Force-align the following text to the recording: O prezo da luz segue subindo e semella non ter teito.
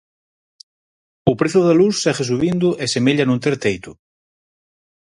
O 1.31 1.33
prezo 1.39 1.59
da 1.67 1.77
luz 1.81 1.95
segue 2.03 2.23
subindo 2.29 2.67
e 2.83 2.85
semella 2.93 3.25
non 3.29 3.41
ter 3.43 3.55
teito. 3.63 3.91